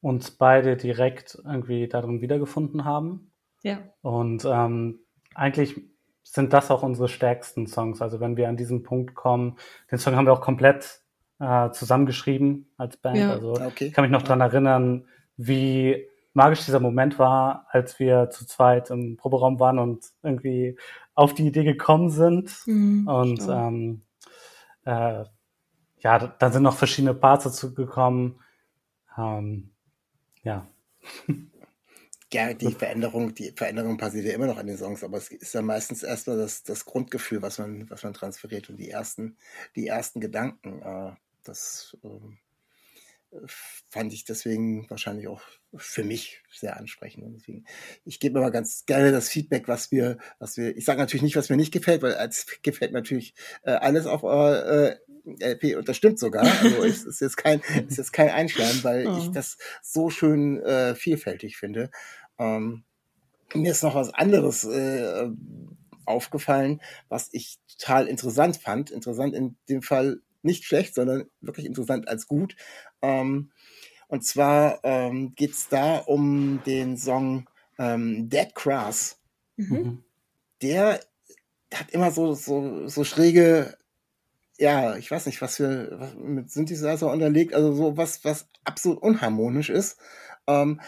[0.00, 3.32] uns beide direkt irgendwie darin wiedergefunden haben.
[3.62, 3.78] Ja.
[4.00, 4.98] Und ähm,
[5.34, 5.91] eigentlich
[6.22, 8.00] sind das auch unsere stärksten Songs.
[8.00, 9.56] Also wenn wir an diesen Punkt kommen,
[9.90, 11.00] den Song haben wir auch komplett
[11.38, 13.18] äh, zusammengeschrieben als Band.
[13.18, 13.32] Ja.
[13.32, 13.86] Also okay.
[13.86, 15.06] ich kann mich noch dran erinnern,
[15.36, 20.78] wie magisch dieser Moment war, als wir zu zweit im Proberaum waren und irgendwie
[21.14, 22.54] auf die Idee gekommen sind.
[22.66, 24.02] Mhm, und ähm,
[24.84, 25.24] äh,
[25.98, 28.40] ja, dann sind noch verschiedene Parts dazu gekommen.
[29.16, 29.70] Ähm,
[30.42, 30.66] ja.
[32.32, 35.54] ja, die Veränderung, die Veränderung passiert ja immer noch an den Songs, aber es ist
[35.54, 39.36] ja meistens erstmal das, das Grundgefühl, was man, was man transferiert und die ersten,
[39.76, 40.82] die ersten Gedanken.
[40.82, 41.12] Äh,
[41.44, 42.38] das ähm,
[43.88, 45.42] fand ich deswegen wahrscheinlich auch
[45.74, 47.24] für mich sehr ansprechend.
[47.24, 47.64] Und deswegen,
[48.04, 51.36] ich gebe immer ganz gerne das Feedback, was wir, was wir, ich sage natürlich nicht,
[51.36, 55.88] was mir nicht gefällt, weil als gefällt natürlich äh, alles auf eurer äh, LP und
[55.88, 56.44] das stimmt sogar.
[56.44, 59.18] Also es ist jetzt kein, ist jetzt kein Einschlagen, weil oh.
[59.18, 61.90] ich das so schön äh, vielfältig finde.
[62.42, 62.84] Ähm,
[63.54, 65.30] mir ist noch was anderes äh,
[66.04, 68.90] aufgefallen, was ich total interessant fand.
[68.90, 72.56] Interessant in dem Fall nicht schlecht, sondern wirklich interessant als gut.
[73.00, 73.52] Ähm,
[74.08, 79.18] und zwar ähm, geht es da um den Song ähm, Dead Grass.
[79.56, 80.02] Mhm.
[80.60, 81.00] Der
[81.72, 83.76] hat immer so, so, so schräge,
[84.58, 88.98] ja, ich weiß nicht, was für was mit Synthesizer unterlegt, also so was, was absolut
[88.98, 89.98] unharmonisch ist.
[90.46, 90.80] Ähm,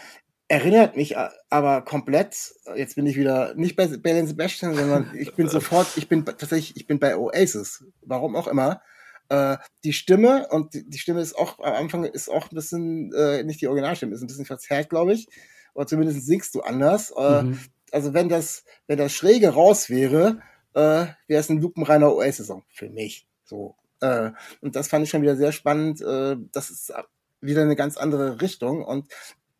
[0.47, 1.15] erinnert mich
[1.49, 6.07] aber komplett, jetzt bin ich wieder nicht bei Bell Sebastian, sondern ich bin sofort, ich
[6.07, 8.81] bin tatsächlich, ich bin bei Oasis, warum auch immer.
[9.29, 13.11] Äh, die Stimme, und die, die, Stimme ist auch am Anfang ist auch ein bisschen,
[13.13, 15.27] äh, nicht die Originalstimme, ist ein bisschen verzerrt, glaube ich.
[15.73, 17.11] Oder zumindest singst du anders.
[17.17, 17.59] Äh, mhm.
[17.91, 20.41] Also wenn das, wenn das Schräge raus wäre,
[20.73, 23.27] äh, wäre es ein lupenreiner Oasis-Song für mich.
[23.45, 23.75] So.
[23.99, 24.31] Äh,
[24.61, 26.01] und das fand ich schon wieder sehr spannend.
[26.01, 26.93] Äh, das ist
[27.41, 28.83] wieder eine ganz andere Richtung.
[28.83, 29.07] Und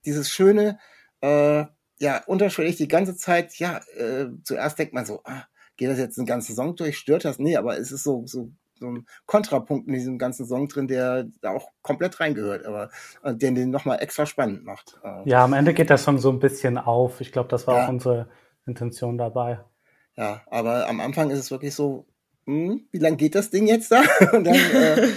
[0.06, 0.80] dieses schöne,
[1.22, 1.66] äh,
[2.00, 5.44] ja, unterschwellig die ganze Zeit, ja, äh, zuerst denkt man so, ah,
[5.78, 7.40] geht das jetzt einen ganzen Song durch, stört das?
[7.40, 11.26] Nee, aber es ist so, so, so ein Kontrapunkt in diesem ganzen Song drin, der
[11.42, 12.90] da auch komplett reingehört, aber
[13.24, 15.00] äh, den den nochmal extra spannend macht.
[15.04, 17.22] Äh, ja, am Ende geht der Song so ein bisschen auf.
[17.22, 17.86] Ich glaube, das war ja.
[17.86, 18.28] auch unsere
[18.66, 19.60] Intention dabei.
[20.18, 22.06] Ja, aber am Anfang ist es wirklich so,
[22.48, 24.04] hm, wie lange geht das Ding jetzt da?
[24.34, 25.08] Und dann äh,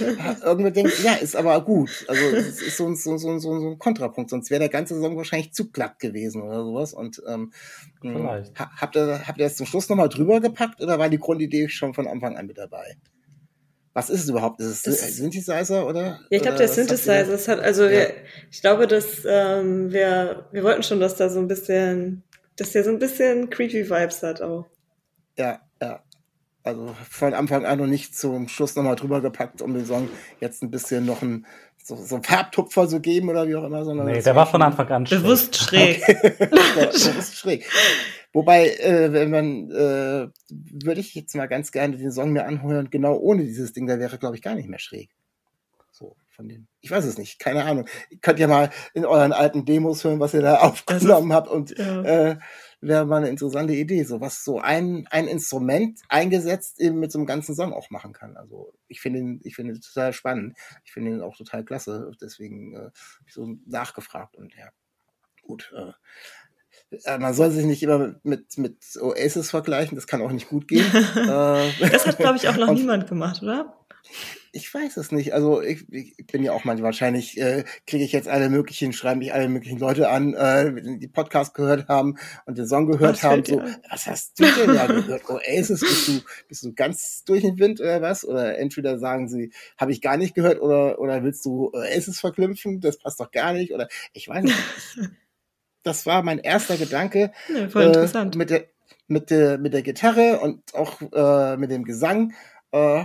[0.42, 1.90] irgendwer denkt, ja, ist aber gut.
[2.08, 4.98] Also es ist so ein, so, so, so, so ein Kontrapunkt, sonst wäre der ganze
[4.98, 6.94] Song wahrscheinlich zu glatt gewesen oder sowas.
[6.94, 7.52] Und ähm,
[8.00, 8.58] hm, Vielleicht.
[8.58, 11.68] ha- habt ihr, habt ihr das zum Schluss nochmal drüber gepackt oder war die Grundidee
[11.68, 12.96] schon von Anfang an mit dabei?
[13.94, 14.60] Was ist es überhaupt?
[14.60, 16.02] Ist es Das- Synthesizer oder?
[16.02, 17.90] Ja, ich glaube, der Synthesizer, es hat, also Ja.
[17.90, 18.12] wir,
[18.50, 22.22] ich glaube, dass ähm, wir, wir wollten schon, dass da so ein bisschen,
[22.56, 24.66] dass der so ein bisschen creepy Vibes hat auch.
[25.36, 26.02] Ja, ja.
[26.64, 30.08] Also von Anfang an und nicht zum Schluss nochmal drüber gepackt, um den Song
[30.40, 31.46] jetzt ein bisschen noch ein
[31.82, 34.60] so, so einen Farbtupfer zu geben oder wie auch immer, sondern Nee, der war von
[34.60, 35.22] Anfang an schräg.
[35.22, 36.02] Bewusst schräg.
[36.74, 37.64] das ist schräg.
[38.34, 42.90] Wobei, äh, wenn man, äh, würde ich jetzt mal ganz gerne den Song mir anhören,
[42.90, 45.08] genau ohne dieses Ding, der wäre, glaube ich, gar nicht mehr schräg.
[45.90, 47.86] So, von den, ich weiß es nicht, keine Ahnung.
[48.10, 51.76] Ihr könnt ja mal in euren alten Demos hören, was ihr da aufgenommen habt und
[51.78, 52.02] Ja.
[52.02, 52.36] äh,
[52.80, 57.18] wäre mal eine interessante Idee, so was so ein, ein Instrument eingesetzt eben mit so
[57.18, 58.36] einem ganzen Song auch machen kann.
[58.36, 60.56] Also ich finde ihn, ich finde ihn total spannend.
[60.84, 62.12] Ich finde ihn auch total klasse.
[62.20, 62.90] Deswegen äh,
[63.28, 64.68] so nachgefragt und ja,
[65.42, 65.72] gut.
[65.76, 65.92] Äh,
[67.04, 70.68] äh, man soll sich nicht immer mit, mit Oasis vergleichen, das kann auch nicht gut
[70.68, 70.86] gehen.
[71.16, 73.74] äh, Das hat, glaube ich, auch noch Und- niemand gemacht, oder?
[74.58, 75.34] Ich weiß es nicht.
[75.34, 79.20] Also ich, ich bin ja auch manchmal wahrscheinlich, äh, kriege ich jetzt alle möglichen, schreiben
[79.20, 83.22] mich alle möglichen Leute an, äh, die Podcast gehört haben und den Song gehört Was
[83.22, 83.44] haben.
[83.44, 85.30] So, was hast du denn da gehört?
[85.30, 88.24] Oasis, bist du, bist du ganz durch den Wind oder was?
[88.24, 92.80] Oder entweder sagen sie, habe ich gar nicht gehört oder, oder willst du Oasis verknüpfen?
[92.80, 93.72] Das passt doch gar nicht.
[93.72, 94.58] Oder ich weiß nicht.
[94.78, 95.08] Ich,
[95.84, 98.34] das war mein erster Gedanke Ja, voll äh, interessant.
[98.34, 98.64] mit der
[99.06, 102.34] mit der mit der Gitarre und auch äh, mit dem Gesang
[102.72, 103.04] äh,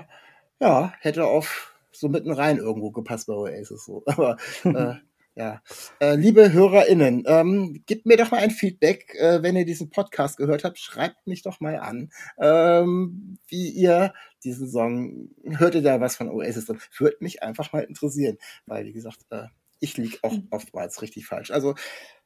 [0.60, 4.04] ja hätte auf so mitten rein irgendwo gepasst bei Oasis so.
[4.08, 4.96] Aber äh,
[5.36, 5.62] ja.
[6.00, 10.38] Äh, liebe HörerInnen ähm, gebt mir doch mal ein Feedback äh, wenn ihr diesen Podcast
[10.38, 10.78] gehört habt.
[10.80, 14.14] Schreibt mich doch mal an ähm, wie ihr
[14.44, 16.66] diesen Song hört ihr da was von Oasis?
[16.66, 19.46] Drin würde mich einfach mal interessieren weil wie gesagt äh,
[19.84, 21.52] ich liege auch oftmals richtig falsch.
[21.52, 21.76] Also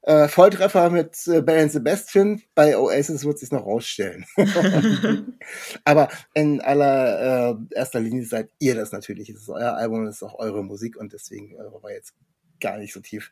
[0.04, 4.26] äh, Volltreffer mit äh, and Sebastian, bei Oasis wird sich noch rausstellen.
[5.84, 9.30] Aber in aller äh, erster Linie seid ihr das natürlich.
[9.30, 12.14] Es ist euer Album, es ist auch eure Musik und deswegen äh, wollen wir jetzt
[12.60, 13.32] gar nicht so tief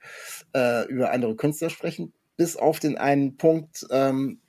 [0.55, 2.11] äh, über andere Künstler sprechen.
[2.35, 4.41] Bis auf den einen Punkt, ähm,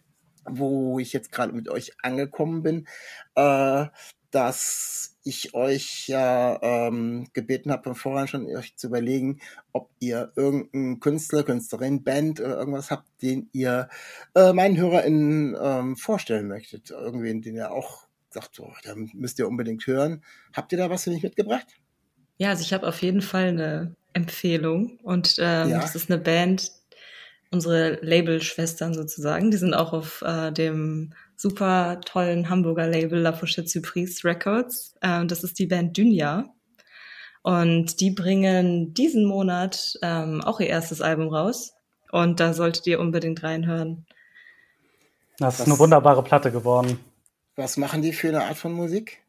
[0.48, 2.86] wo ich jetzt gerade mit euch angekommen bin,
[3.34, 3.86] äh,
[4.30, 9.40] dass ich euch ja ähm, gebeten habe, von vorhin schon euch zu überlegen,
[9.72, 13.88] ob ihr irgendeinen Künstler, Künstlerin, Band oder irgendwas habt, den ihr
[14.34, 16.90] äh, meinen HörerInnen ähm, vorstellen möchtet.
[16.90, 20.22] Irgendwen, den ihr auch sagt, so, da müsst ihr unbedingt hören.
[20.54, 21.66] Habt ihr da was für mich mitgebracht?
[22.38, 25.80] Ja, also ich habe auf jeden Fall eine Empfehlung und ähm, Ja.
[25.80, 26.70] das ist eine Band,
[27.50, 33.68] unsere Labelschwestern sozusagen, die sind auch auf äh, dem super tollen Hamburger Label La Fourchette
[33.68, 34.94] Surprise Records.
[35.02, 36.44] Ähm, das ist die Band Dynia
[37.42, 41.74] und die bringen diesen Monat ähm, auch ihr erstes Album raus
[42.10, 44.06] und da solltet ihr unbedingt reinhören.
[45.38, 46.98] Das ist Was- eine wunderbare Platte geworden.
[47.56, 49.22] Was machen die für eine Art von Musik?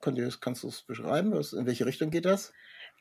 [0.00, 1.32] Könnt ihr, kannst du es beschreiben?
[1.32, 2.52] Was, in welche Richtung geht das?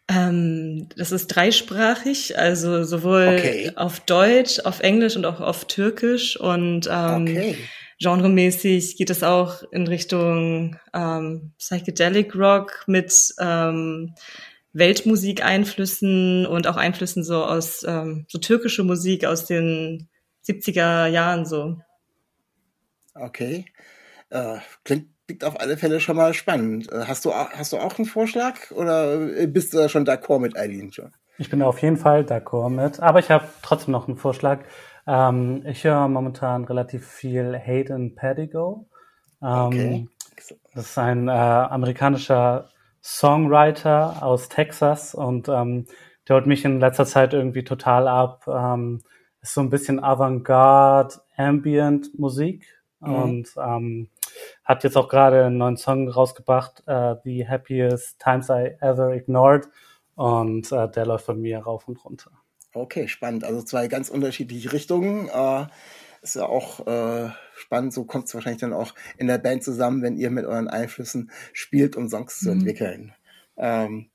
[0.10, 3.72] Ähm, das ist dreisprachig, also sowohl Okay.
[3.76, 7.58] auf Deutsch, auf Englisch und auch auf Türkisch und ähm, Okay.
[8.00, 14.14] Genremäßig geht es auch in Richtung ähm, Psychedelic Rock mit ähm,
[14.74, 20.08] Weltmusik-Einflüssen und auch Einflüssen so aus ähm, so türkische Musik aus den
[20.46, 21.78] 70er Jahren so.
[23.16, 23.66] Okay.
[24.30, 26.92] Äh, klingt, klingt auf alle Fälle schon mal spannend.
[26.92, 30.40] Äh, hast, du, hast du auch einen Vorschlag oder äh, bist du da schon d'accord
[30.40, 31.12] mit Eileen schon?
[31.40, 34.62] Ich bin auf jeden Fall d'accord mit, aber ich habe trotzdem noch einen Vorschlag.
[35.08, 38.88] Ähm, ich höre momentan relativ viel Hayden Pedigo.
[39.42, 40.08] Ähm, Okay.
[40.76, 42.70] Das ist ein äh, amerikanischer
[43.04, 45.86] Songwriter aus Texas und ähm,
[46.28, 48.46] der holt mich in letzter Zeit irgendwie total ab.
[48.48, 49.02] Ähm,
[49.42, 53.14] ist so ein bisschen Avantgarde, Ambient Musik Mhm.
[53.14, 54.10] und ähm,
[54.64, 59.68] hat jetzt auch gerade einen neuen Song rausgebracht, äh, The Happiest Times I Ever Ignored
[60.16, 62.32] und äh, der läuft bei mir rauf und runter.
[62.74, 63.44] Okay, spannend.
[63.44, 65.30] Also zwei ganz unterschiedliche Richtungen.
[65.30, 65.68] Äh,
[66.22, 67.94] ist ja auch äh, spannend.
[67.94, 71.32] So kommt es wahrscheinlich dann auch in der Band zusammen, wenn ihr mit euren Einflüssen
[71.54, 72.60] spielt, um Songs zu Mhm.
[72.60, 73.14] entwickeln.
[73.58, 74.10] Ähm,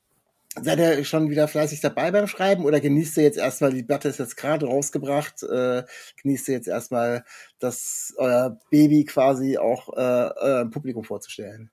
[0.60, 4.08] seid ihr schon wieder fleißig dabei beim Schreiben oder genießt ihr jetzt erstmal, die Platte
[4.08, 5.84] ist jetzt gerade rausgebracht, äh,
[6.22, 7.24] genießt ihr jetzt erstmal,
[7.58, 11.70] das euer Baby quasi auch äh, Publikum vorzustellen?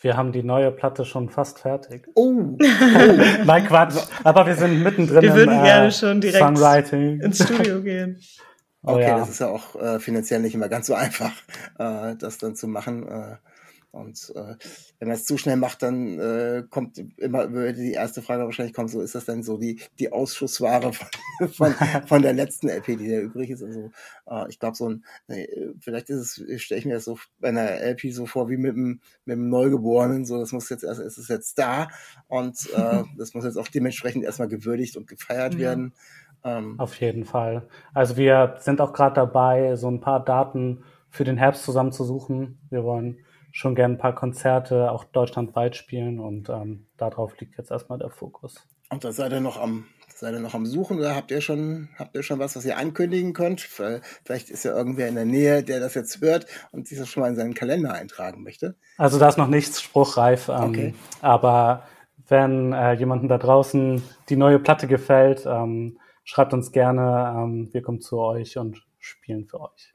[0.00, 2.06] Wir haben die neue Platte schon fast fertig.
[2.14, 2.32] Oh,
[3.44, 3.96] Nein, Quatsch.
[4.22, 7.20] Aber wir sind mittendrin Wir würden im, gerne schon direkt Songwriting.
[7.20, 8.18] ins Studio gehen.
[8.84, 9.18] Oh Okay, ja.
[9.18, 11.32] das ist ja auch äh, finanziell nicht immer ganz so einfach,
[11.80, 13.08] äh, das dann zu machen.
[13.08, 13.36] Äh,
[13.90, 14.54] Und äh,
[14.98, 18.74] wenn man es zu schnell macht, dann äh, kommt immer würde die erste Frage wahrscheinlich
[18.74, 21.08] kommen, so ist das denn so die, die Ausschussware von,
[21.48, 21.74] von,
[22.06, 23.62] von der letzten LP, die da übrig ist.
[23.62, 23.90] Also
[24.26, 25.46] äh, ich glaube, so ein, äh,
[25.80, 28.74] vielleicht ist es, stelle ich mir das so bei einer LP so vor wie mit
[28.74, 31.88] einem, mit einem Neugeborenen, so das muss jetzt erst, es ist jetzt da
[32.26, 35.60] und äh, das muss jetzt auch dementsprechend erstmal gewürdigt und gefeiert ja.
[35.60, 35.94] werden.
[36.44, 37.66] Ähm, Auf jeden Fall.
[37.94, 42.58] Also wir sind auch gerade dabei, so ein paar Daten für den Herbst zusammenzusuchen.
[42.70, 43.18] Wir wollen
[43.52, 48.10] schon gerne ein paar Konzerte auch deutschlandweit spielen und ähm, darauf liegt jetzt erstmal der
[48.10, 48.66] Fokus.
[48.90, 51.90] Und da seid ihr noch am seid ihr noch am Suchen oder habt ihr schon
[51.96, 53.60] habt ihr schon was, was ihr ankündigen könnt?
[53.60, 57.22] Vielleicht ist ja irgendwer in der Nähe, der das jetzt hört und sich das schon
[57.22, 58.74] mal in seinen Kalender eintragen möchte.
[58.96, 60.94] Also da ist noch nichts spruchreif, ähm, okay.
[61.20, 61.84] aber
[62.28, 67.82] wenn äh, jemandem da draußen die neue Platte gefällt, ähm, schreibt uns gerne, ähm, wir
[67.82, 69.94] kommen zu euch und spielen für euch.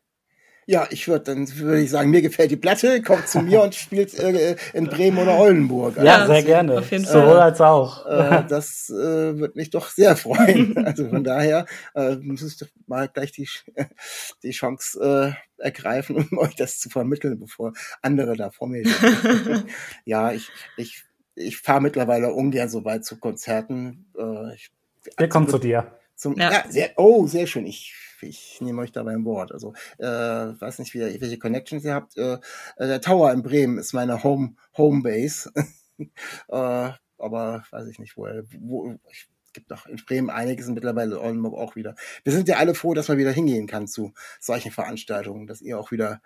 [0.66, 3.76] Ja, ich würde dann würde ich sagen, mir gefällt die Platte, kommt zu mir und
[3.76, 5.98] spielt äh, in Bremen oder Oldenburg.
[5.98, 6.80] Ja, also, sehr gerne.
[6.80, 7.22] Auf jeden Fall.
[7.22, 8.06] Sowohl als auch.
[8.06, 10.74] Äh, das äh, wird mich doch sehr freuen.
[10.84, 13.48] Also von daher äh, muss ich doch mal gleich die,
[14.44, 19.66] die Chance äh, ergreifen, um euch das zu vermitteln, bevor andere da vor mir sind.
[20.06, 21.04] ja, ich, ich,
[21.36, 24.06] ich fahre mittlerweile ungern so weit zu Konzerten.
[24.18, 24.72] Äh, ich,
[25.18, 25.98] Wir kommen zu dir.
[26.16, 26.52] Zum, ja.
[26.52, 27.66] ja sehr, oh, sehr schön.
[27.66, 29.52] Ich ich nehme euch da beim Wort.
[29.52, 32.18] Also, äh, weiß nicht, wie, welche Connections ihr habt.
[32.18, 32.40] Äh,
[32.78, 35.52] äh, der Tower in Bremen ist meine Home, Homebase.
[35.98, 38.28] äh, aber weiß ich nicht, wo,
[38.60, 41.96] wo ich, gibt noch in Bremen einiges und mittlerweile Oldenburg auch wieder.
[42.24, 45.80] Wir sind ja alle froh, dass man wieder hingehen kann zu solchen Veranstaltungen, dass ihr
[45.80, 46.22] auch wieder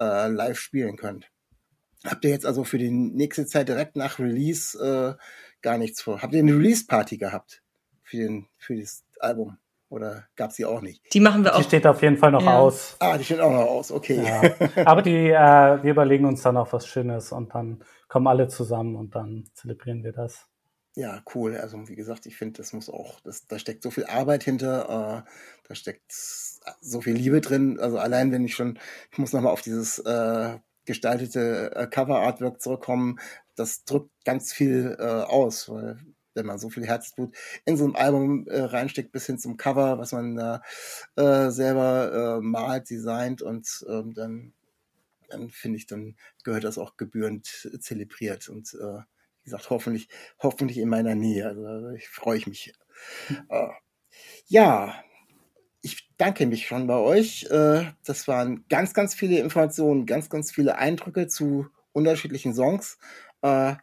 [0.00, 1.30] äh, live spielen könnt.
[2.04, 5.14] Habt ihr jetzt also für die nächste Zeit direkt nach Release äh,
[5.62, 6.20] gar nichts vor?
[6.20, 7.62] Habt ihr eine Release-Party gehabt
[8.02, 9.58] für, den, für das Album?
[9.92, 11.02] Oder gab es die auch nicht?
[11.12, 11.58] Die machen wir auch.
[11.58, 12.58] Die steht auf jeden Fall noch ja.
[12.58, 12.96] aus.
[12.98, 14.24] Ah, die steht auch noch aus, okay.
[14.24, 14.84] Ja.
[14.86, 18.96] Aber die, äh, wir überlegen uns dann auch was Schönes und dann kommen alle zusammen
[18.96, 20.46] und dann zelebrieren wir das.
[20.94, 21.58] Ja, cool.
[21.58, 25.24] Also wie gesagt, ich finde, das muss auch, das, da steckt so viel Arbeit hinter,
[25.26, 25.30] äh,
[25.68, 27.78] da steckt so viel Liebe drin.
[27.78, 28.78] Also allein wenn ich schon,
[29.10, 33.20] ich muss nochmal auf dieses äh, gestaltete äh, Cover-Artwork zurückkommen,
[33.56, 35.98] das drückt ganz viel äh, aus, weil
[36.34, 39.98] wenn man so viel Herzblut in so ein Album äh, reinsteckt, bis hin zum Cover,
[39.98, 40.62] was man da
[41.16, 44.52] äh, selber äh, malt, designt und ähm, dann,
[45.28, 47.46] dann finde ich, dann gehört das auch gebührend
[47.80, 49.00] zelebriert und äh,
[49.42, 51.48] wie gesagt, hoffentlich, hoffentlich in meiner Nähe.
[51.48, 52.72] Also ich freue ich mich.
[53.48, 53.68] Äh,
[54.46, 55.02] ja,
[55.82, 57.44] ich danke mich schon bei euch.
[57.50, 62.98] Äh, das waren ganz, ganz viele Informationen, ganz, ganz viele Eindrücke zu unterschiedlichen Songs.
[63.42, 63.74] Äh,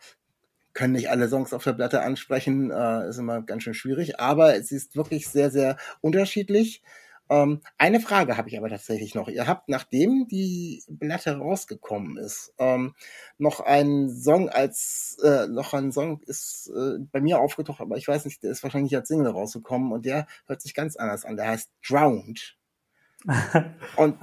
[0.73, 4.55] können nicht alle Songs auf der Platte ansprechen, äh, ist immer ganz schön schwierig, aber
[4.55, 6.81] es ist wirklich sehr, sehr unterschiedlich.
[7.29, 9.27] Ähm, eine Frage habe ich aber tatsächlich noch.
[9.27, 12.95] Ihr habt, nachdem die Platte rausgekommen ist, ähm,
[13.37, 18.07] noch einen Song als, äh, noch ein Song ist äh, bei mir aufgetaucht, aber ich
[18.07, 21.37] weiß nicht, der ist wahrscheinlich als Single rausgekommen und der hört sich ganz anders an.
[21.37, 22.57] Der heißt Drowned.
[23.95, 24.17] und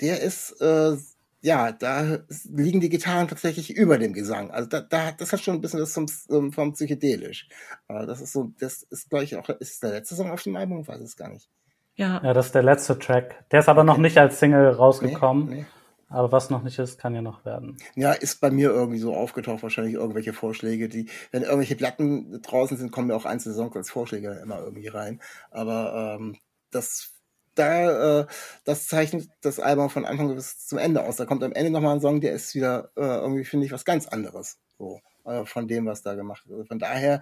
[0.00, 0.96] der ist äh,
[1.44, 4.50] ja, da liegen die Gitarren tatsächlich über dem Gesang.
[4.50, 6.08] Also da, da das hat schon ein bisschen das zum,
[6.52, 7.48] vom psychedelisch.
[7.86, 10.56] Aber das ist so, das ist glaube ich auch, ist der letzte Song auf dem
[10.56, 11.50] Album, ich weiß es gar nicht.
[11.96, 12.20] Ja.
[12.24, 13.44] ja, das ist der letzte Track.
[13.50, 15.48] Der ist aber noch nicht als Single rausgekommen.
[15.48, 15.66] Nee, nee.
[16.08, 17.76] Aber was noch nicht ist, kann ja noch werden.
[17.94, 22.76] Ja, ist bei mir irgendwie so aufgetaucht, wahrscheinlich irgendwelche Vorschläge, die, wenn irgendwelche Platten draußen
[22.76, 25.20] sind, kommen mir auch einzelne Songs als Vorschläge immer irgendwie rein.
[25.50, 26.36] Aber ähm,
[26.70, 27.13] das
[27.54, 28.26] da, äh,
[28.64, 31.16] das zeichnet das Album von Anfang bis zum Ende aus.
[31.16, 33.84] Da kommt am Ende nochmal ein Song, der ist wieder äh, irgendwie, finde ich, was
[33.84, 34.58] ganz anderes.
[34.78, 36.68] So, äh, von dem, was da gemacht wird.
[36.68, 37.20] von daher,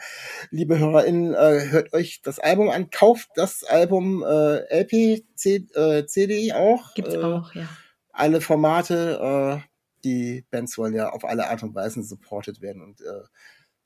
[0.50, 6.06] liebe HörerInnen, äh, hört euch das Album an, kauft das Album äh, LP, C, äh,
[6.06, 6.94] CD auch.
[6.94, 7.68] Gibt's äh, auch, ja.
[8.10, 9.68] Alle Formate, äh,
[10.04, 13.22] die Bands wollen ja auf alle Art und Weisen supported werden und äh,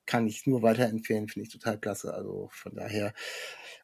[0.06, 2.14] kann ich nur weiterempfehlen, finde ich total klasse.
[2.14, 3.12] Also von daher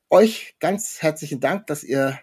[0.08, 2.18] euch ganz herzlichen Dank, dass ihr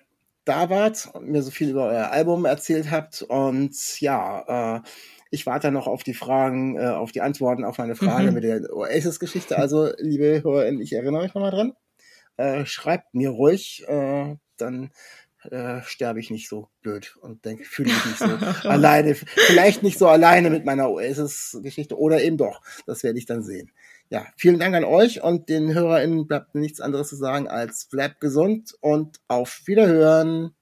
[0.49, 3.21] da wart und mir so viel über euer Album erzählt habt.
[3.21, 4.81] Und ja, äh,
[5.31, 8.33] ich warte noch auf die Fragen, äh, auf die Antworten auf meine Frage mhm.
[8.33, 9.57] mit der Oasis-Geschichte.
[9.57, 11.73] Also, liebe Hörerinnen, ich erinnere euch nochmal dran.
[12.37, 14.91] Äh, schreibt mir ruhig, äh, dann
[15.43, 18.25] äh, sterbe ich nicht so blöd und denke, fühle mich nicht so
[18.67, 22.61] alleine, vielleicht nicht so alleine mit meiner Oasis-Geschichte oder eben doch.
[22.87, 23.71] Das werde ich dann sehen
[24.09, 28.19] ja, vielen Dank an euch und den HörerInnen bleibt nichts anderes zu sagen als bleibt
[28.19, 30.55] gesund und auf Wiederhören.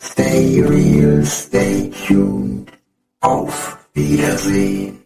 [0.00, 2.70] Stay real, stay tuned.
[3.20, 5.05] Auf Wiedersehen.